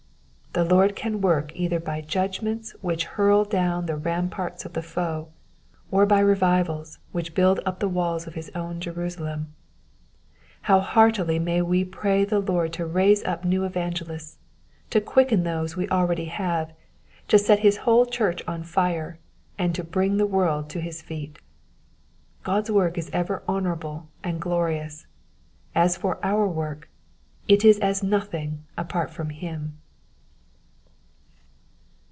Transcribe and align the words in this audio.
The 0.53 0.65
Lord 0.65 0.97
can 0.97 1.21
work 1.21 1.53
either 1.55 1.79
by 1.79 2.01
judgments 2.01 2.75
which 2.81 3.05
hurl 3.05 3.45
down 3.45 3.85
the 3.85 3.95
ramparts 3.95 4.65
of 4.65 4.73
the 4.73 4.81
foe; 4.81 5.29
or 5.91 6.05
by 6.05 6.19
revivals 6.19 6.99
which 7.13 7.33
build 7.33 7.61
up 7.65 7.79
the 7.79 7.87
walls 7.87 8.27
of 8.27 8.33
his 8.33 8.51
own 8.53 8.81
Jerusalem. 8.81 9.53
How 10.63 10.81
heartily 10.81 11.39
may 11.39 11.61
we 11.61 11.85
pray 11.85 12.25
the 12.25 12.41
Lord 12.41 12.73
to 12.73 12.85
raise 12.85 13.23
up 13.23 13.45
new 13.45 13.63
evangelists, 13.63 14.39
to 14.89 14.99
(juicken 14.99 15.45
those 15.45 15.77
we 15.77 15.87
already 15.87 16.25
have, 16.25 16.73
to 17.29 17.39
set 17.39 17.59
his 17.59 17.77
whole 17.87 18.05
church 18.05 18.43
on 18.45 18.63
fire, 18.65 19.19
and 19.57 19.73
to 19.73 19.85
bring 19.85 20.17
the 20.17 20.25
world 20.27 20.69
to 20.71 20.81
his 20.81 21.01
feet. 21.01 21.39
God's 22.43 22.69
work 22.69 22.97
is 22.97 23.09
ever 23.13 23.41
honourable 23.47 24.09
and 24.21 24.41
glorious; 24.41 25.07
as 25.73 25.95
for 25.95 26.19
our 26.21 26.45
work, 26.45 26.89
it 27.47 27.63
is 27.63 27.79
as 27.79 28.03
nothing 28.03 28.65
apart 28.77 29.11
from 29.11 29.29
him. 29.29 29.77